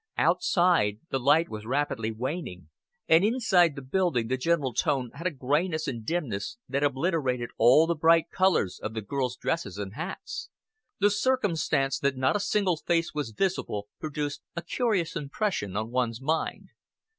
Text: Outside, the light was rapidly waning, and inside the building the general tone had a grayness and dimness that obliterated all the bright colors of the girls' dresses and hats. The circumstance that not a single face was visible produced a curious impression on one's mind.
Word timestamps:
Outside, 0.17 0.99
the 1.11 1.19
light 1.19 1.47
was 1.47 1.67
rapidly 1.67 2.09
waning, 2.09 2.69
and 3.07 3.23
inside 3.23 3.75
the 3.75 3.83
building 3.83 4.29
the 4.29 4.35
general 4.35 4.73
tone 4.73 5.11
had 5.13 5.27
a 5.27 5.29
grayness 5.29 5.87
and 5.87 6.03
dimness 6.03 6.57
that 6.67 6.83
obliterated 6.83 7.51
all 7.59 7.85
the 7.85 7.93
bright 7.93 8.31
colors 8.31 8.79
of 8.81 8.95
the 8.95 9.03
girls' 9.03 9.37
dresses 9.37 9.77
and 9.77 9.93
hats. 9.93 10.49
The 10.99 11.11
circumstance 11.11 11.99
that 11.99 12.17
not 12.17 12.35
a 12.35 12.39
single 12.39 12.77
face 12.77 13.13
was 13.13 13.29
visible 13.29 13.89
produced 13.99 14.41
a 14.55 14.63
curious 14.63 15.15
impression 15.15 15.77
on 15.77 15.91
one's 15.91 16.19
mind. 16.19 16.69